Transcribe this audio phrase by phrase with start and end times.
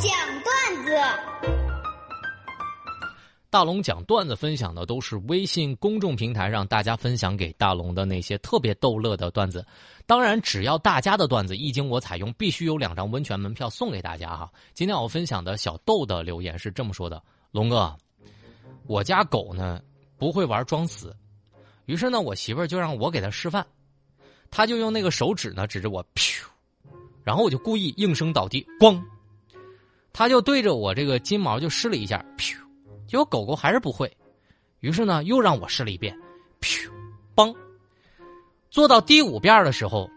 [0.00, 0.10] 讲
[0.44, 0.92] 段子。
[3.50, 9.66] 大龙讲段子分享的都是微信公众平台上大家分享给大龙的那些特别逗乐的段子。
[10.06, 14.48] 当然，只要大家的段子一经我采用，必须有两张温泉门票送给大家哈。
[14.72, 17.96] 今天我分享的小豆的留言是这么说的：龙哥，
[18.86, 19.80] 我家狗呢
[20.16, 21.16] 不会玩装死，
[21.86, 23.66] 于是呢我媳妇儿就让我给它示范，
[24.48, 26.04] 他就用那个手指呢指着我，
[27.24, 29.02] 然后我就故意应声倒地，咣，
[30.18, 32.56] 他就对着我这个金毛就试了一下，噗。
[33.06, 34.12] 结果狗狗还是不会，
[34.80, 36.12] 于是呢又让我试了一遍，
[36.60, 36.88] 噗，
[37.36, 37.54] 嘣，
[38.68, 40.10] 做到第五遍的时候，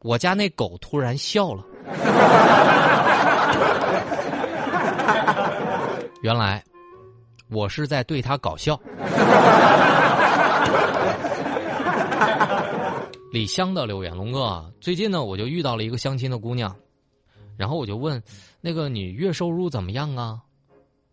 [0.00, 1.64] 我家那狗突然笑了，
[6.20, 6.64] 原来
[7.48, 8.76] 我是在对它搞笑。
[13.30, 16.74] 李湘的留言，龙哥，最近呢我就遇到了一个相亲的姑娘，
[17.56, 18.22] 然后我就问，
[18.60, 20.40] 那个你月收入怎么样啊？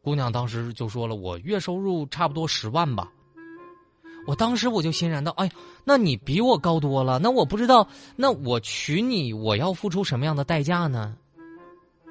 [0.01, 3.09] 姑娘当时就说了：“我月收入差不多十万吧。”
[4.27, 5.49] 我当时我就欣然道：“哎，
[5.83, 7.19] 那你比我高多了。
[7.19, 11.15] 那我不知道，那我娶你，我要付出什么样的代价呢？”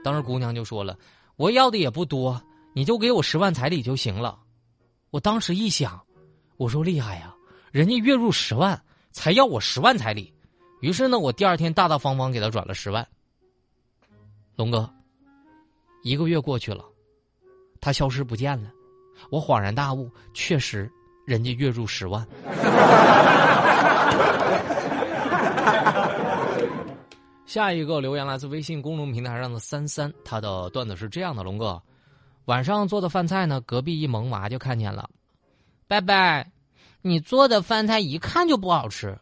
[0.04, 0.98] 当时姑娘就说了
[1.36, 2.42] ：“我要的也不多，
[2.74, 4.38] 你就给我十万彩礼就行了。”
[5.10, 6.00] 我当时一想，
[6.56, 7.34] 我说厉害呀，
[7.70, 10.32] 人家月入十万才要我十万彩礼。
[10.80, 13.06] 于是呢，我第二天大大方方给他转了十万。
[14.62, 14.88] 龙哥，
[16.02, 16.84] 一个月过去了。
[17.80, 18.70] 他消失不见了，
[19.28, 20.88] 我恍然大悟，确实，
[21.26, 22.24] 人家月入十万。
[27.44, 31.82] 下一个留言来自微信公众平台上的三三，他的段子是这样的：龙哥，
[32.44, 35.10] 晚上做的饭菜呢，隔壁一萌娃就看见了，
[35.88, 36.52] 拜拜，
[37.00, 39.18] 你做的饭菜一看就不好吃。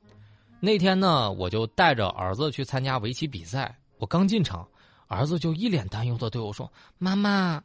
[0.60, 3.78] 那天呢，我就带着儿子去参加围棋比赛。
[3.98, 4.68] 我刚进场，
[5.08, 7.62] 儿子就一脸担忧的对我说：“妈妈，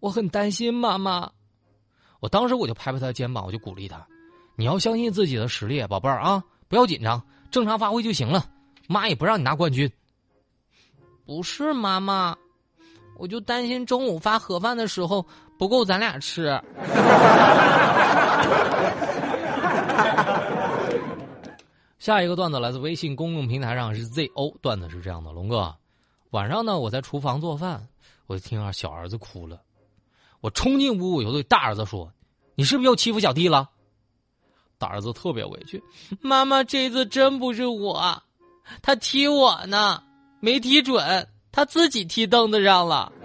[0.00, 1.30] 我很担心妈妈。”
[2.20, 4.06] 我当时我就拍拍他的肩膀，我就鼓励他。
[4.56, 8.44] 你要相信自己的实力，宝贝儿啊，不要紧张，正常发挥就行了。
[8.86, 9.90] 妈也不让你拿冠军。
[11.24, 12.36] 不是妈妈，
[13.16, 15.24] 我就担心中午发盒饭的时候
[15.58, 16.60] 不够咱俩吃。
[21.98, 25.74] 下一个段子来自微信公众平台上是 ZO 段子是这样的：龙哥，
[26.30, 27.86] 晚上呢我在厨房做饭，
[28.26, 29.60] 我就听到小儿子哭了，
[30.40, 32.12] 我冲进屋，我就对大儿子说
[32.56, 33.68] ：“你是不是又欺负小弟了？”
[34.78, 35.82] 大儿子特别委屈，
[36.20, 38.22] 妈妈这次真不是我，
[38.80, 40.02] 他踢我呢，
[40.40, 43.12] 没踢准，他自己踢凳子上了。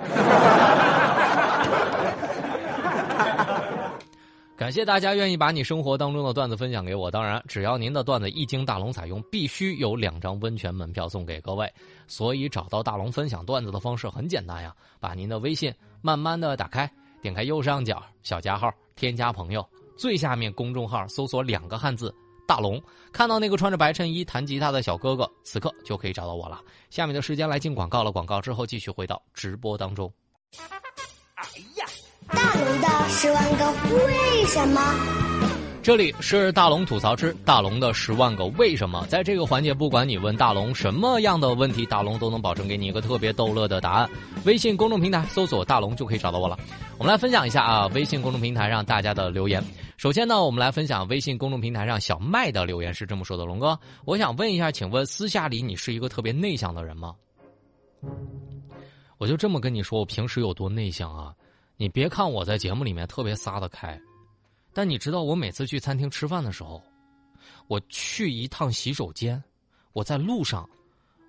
[4.58, 11.70] 感谢大家愿意把你生活当中的段子分享给我，当然，只要您的段子一经大龙采用，必须有两张温泉门票送给各位。
[12.08, 16.90] 所以找到大龙分享段子的方式很简单呀，把您的微信慢慢的打开，
[17.26, 19.68] 点开右上角小加号，添加朋友。
[19.98, 22.14] 最下面公众号搜索两个汉字
[22.48, 22.80] “大龙”，
[23.12, 26.62] 看到那个穿着白衬衣弹吉他的小哥哥，此刻就可以找到我了。
[26.92, 30.14] 下面的时间来进广告了，广告之后继续回到直播当中。
[31.34, 31.48] 哎
[31.78, 31.86] 呀，
[32.28, 35.25] 大龙的十万个为什么？
[35.86, 44.10] 这里是大龙吐槽之大龙的十万个为什么，在这个环节，不管你问大龙什么样的问题，大龙都能保证给你一个特别逗乐的答案。
[44.46, 46.58] 微信公众平台搜索“大龙”就可以找到我了。
[46.98, 49.64] 我们来分享一下啊，微信公众平台上大家的留言。
[49.96, 57.14] 首先呢，我们来分享微信公众平台上小麦的留言是这么说的：“龙哥，我想问一下，请问私下里你是一个特别内向的人吗？”
[59.20, 61.32] 我就这么跟你说，我平时有多内向啊？
[61.78, 64.02] 你别看我在节目里面特别撒得开。
[64.76, 66.84] 但你知道，我每次去餐厅吃饭的时候，
[67.68, 69.42] 我去一趟洗手间，
[69.94, 70.70] 我在路上，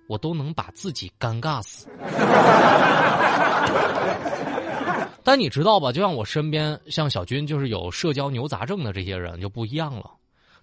[0.09, 1.87] 我都能把自己尴尬死。
[5.23, 5.93] 但你知道吧？
[5.93, 10.11] 就像我身边，像小军，就是有社交牛杂症的这些人就不一样了。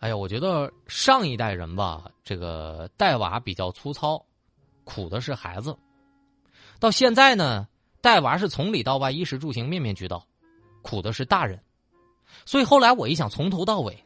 [0.00, 4.24] 哎呀，我觉得上一代人吧，这个带娃比较粗糙，
[4.92, 5.72] 苦的是孩子；
[6.80, 7.68] 到现在呢，
[8.00, 10.26] 带娃是从里到外，衣食住行面面俱到，
[10.82, 11.60] 苦的是大人。
[12.44, 14.04] 所以后来我一想，从头到尾，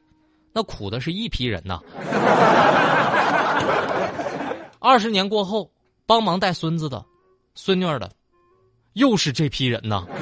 [0.53, 1.81] 那苦的是一批人呐。
[4.79, 5.71] 二十年过后。
[6.07, 7.03] 帮忙带孙子的、
[7.55, 8.11] 孙女儿的，
[8.93, 10.05] 又是这批人呐。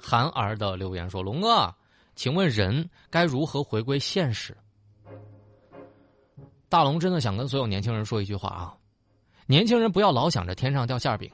[0.00, 1.74] 韩儿的留言说：“龙哥，
[2.14, 4.56] 请问人该如何回归现实？”
[6.74, 8.74] 大龙真的想跟所有年轻人说一句话啊：
[9.46, 11.30] 年轻人不要老想着天上掉馅饼，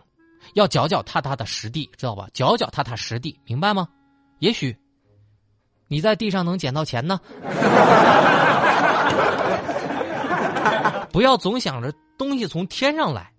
[0.53, 2.29] 要脚脚踏踏的实地，知道吧？
[2.35, 3.89] 脚脚踏踏实地，明白吗？
[4.41, 4.77] 也许
[5.89, 7.19] 你在地上能捡到钱呢。
[11.11, 13.33] 不要总想着东西从天上来，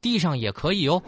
[0.00, 1.00] 地上也可以哦。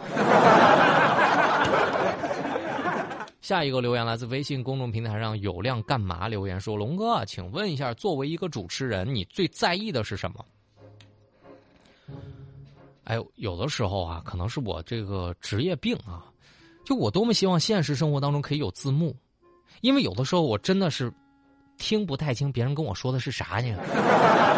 [3.43, 10.45] 下一个留言来自微信公众平台上有亮干嘛留言说：“龙哥，请问一下，作为一个主持人，你最在意的是什么？”
[13.03, 16.23] 哎，有的时候啊，可能是我这个职业病啊，
[16.85, 19.13] 就我多么希望现实生活当中可以有字幕，
[19.81, 21.11] 因为有的时候我真的是
[21.77, 23.77] 听不太清别人跟我说的是啥呢。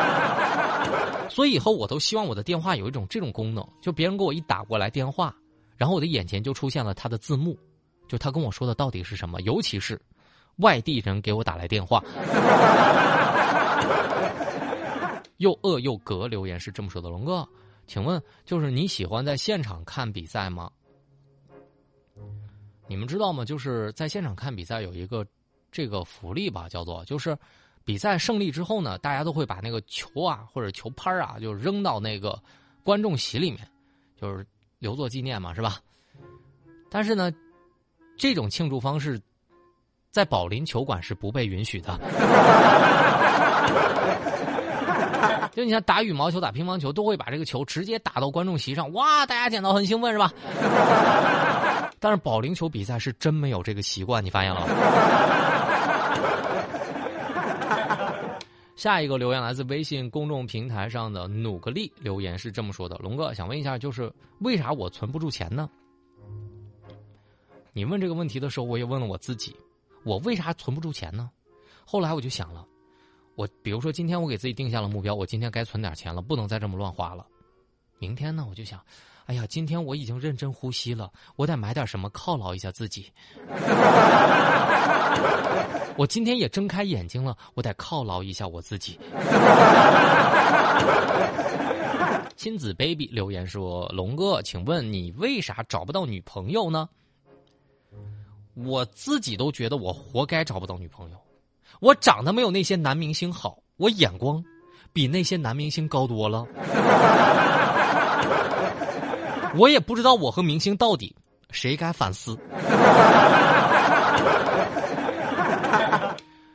[1.27, 5.35] 所以以后我都希望我的电话有一种这种功能，就别人给我一打过来电话，
[5.75, 7.57] 然后我的眼前就出现了他的字幕，
[8.07, 9.41] 就他跟我说的到底是什么。
[9.41, 9.99] 尤其是
[10.57, 12.03] 外地人给我打来电话，
[15.37, 17.47] 又饿又隔留言是这么说的：龙哥，
[17.87, 20.71] 请问就是你喜欢在现场看比赛吗？
[22.87, 23.43] 你们知道吗？
[23.43, 25.25] 就是在现场看比赛有一个
[25.71, 27.37] 这个福利吧，叫做就是。
[27.87, 32.41] 比赛胜利之后呢，大家都会把那个球啊或者球拍啊，就扔到那个
[32.83, 33.59] 观众席里面，
[34.19, 34.43] 就是
[34.79, 35.79] 留作纪念嘛，是吧？
[36.89, 37.31] 但是呢，
[38.17, 39.21] 这种庆祝方式
[40.11, 41.99] 在保龄球馆是不被允许的。
[45.53, 50.29] 就你像打羽毛球、打乒乓球，都会把这个球直接打到观众席上，哇，大家捡到很兴奋，是吧？
[51.97, 54.67] 但是保龄球比赛是真没有这个习惯，你发现了吗？
[58.75, 65.69] 下一个留言来自微信公众平台上的努个力留言是这么说的：“龙哥想问一下，就是为啥我存不住钱呢？”
[67.77, 69.53] 你问这个问题的时候，我也问了我自己，
[70.05, 71.29] 我为啥存不住钱呢？
[71.83, 72.65] 后来我就想了，
[73.35, 77.27] 我比如说今天我给自己定下了目标，我今天该存点钱了，不能再这么乱花了。
[77.99, 78.79] 明天呢，我就想。
[79.25, 83.11] 哎呀，今天我已经认真呼吸了，我得买点什么犒劳一下自己。
[85.97, 88.97] 我今天也睁开眼睛了，我得犒劳一下我自己。
[92.37, 96.87] 亲子 baby 留言说：“龙哥，请问你为啥找不到女朋友呢？”
[98.55, 101.17] 我自己都觉得我活该找不到女朋友。
[101.79, 104.43] 我长得没有那些男明星好，我眼光
[104.93, 106.47] 比那些男明星高多了。
[109.57, 111.15] 我也不知道我和明星到底
[111.51, 112.37] 谁该反思。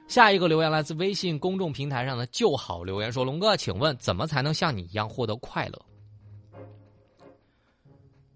[0.08, 5.80] 下一个留言来自微信公众平台上的就好留言说：“龙哥，请问怎么才能像你一样获得快乐？”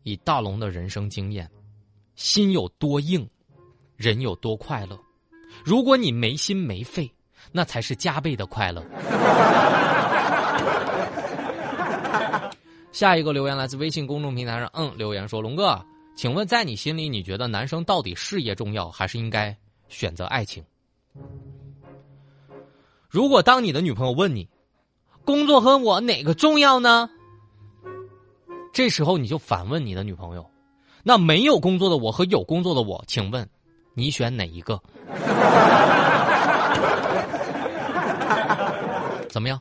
[0.04, 1.50] 以大龙的人生经验，
[2.14, 3.28] 心有多硬，
[3.96, 4.98] 人有多快乐。
[5.64, 7.10] 如果你没心没肺，
[7.52, 8.84] 那才是加倍的快乐。
[12.92, 15.84] 下一个留言来自微信公众平台上，嗯，留言说：“龙哥，
[16.16, 19.56] 请问在你心里，你觉得男生到底事业重要，还是应该
[19.88, 20.64] 选择爱情？
[23.08, 24.48] 如果当你的女朋友问你，
[25.24, 27.10] 工作和我哪个重要呢？
[28.72, 30.48] 这时候你就反问你的女朋友，
[31.02, 33.48] 那没有工作的我和有工作的我，请问
[33.94, 34.78] 你选哪一个？
[39.30, 39.60] 怎么样，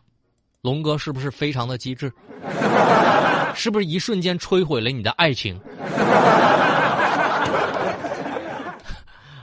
[0.62, 2.12] 龙哥是不是非常的机智？”
[3.56, 5.60] 是不是一瞬间摧毁了你的爱情？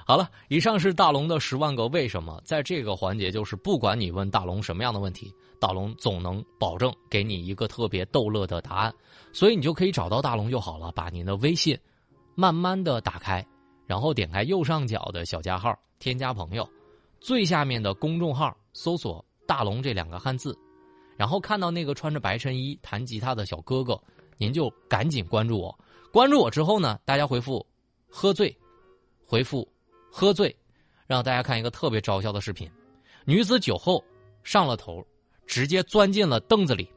[0.05, 2.41] 好了，以上是大龙的十万个为什么。
[2.45, 8.93] 在这个环节，就是不管你问大龙什么样的问题，大龙总能保证给你一个特别逗乐的答案。
[9.33, 11.79] 所以你就可以找到大龙就好了，把您的微信
[12.35, 13.47] 慢慢的打开，
[13.91, 16.65] 然后点开右上角的小加号，添加朋友，
[17.21, 20.57] 最下面的公众号搜索“大龙”这两个汉字，
[21.17, 24.01] 然后看到那个穿着白衬衣弹吉他的小哥哥，
[24.37, 25.77] 您就赶紧关注我。
[26.13, 27.67] 关注我之后呢，大家回复
[28.09, 28.57] “喝醉”，
[29.27, 29.69] 回复。
[30.09, 30.57] 喝醉，
[31.09, 32.71] 让大家看一个特别招笑的视频：
[33.25, 34.01] 女子酒后
[34.45, 35.05] 上了头，
[35.49, 36.89] 直接钻进了凳子里，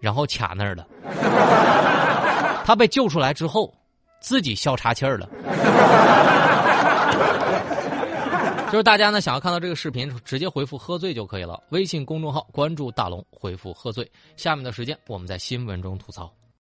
[0.00, 0.88] 然后卡那儿了。
[2.64, 3.70] 她被救出来之后，
[4.18, 5.28] 自己笑岔气儿了。
[8.70, 11.60] 就是大家呢想要看到这个视频，直接回复“喝醉”就可以了。
[11.70, 14.08] 微信公众号关注大龙，回复“喝醉”。
[14.38, 16.32] 下面的时间我们在新闻中吐槽。